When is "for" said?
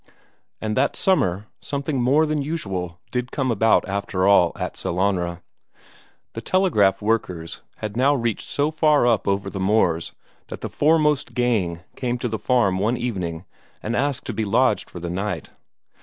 14.89-14.99